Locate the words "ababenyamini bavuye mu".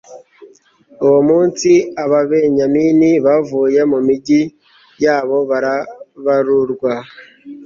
2.03-3.99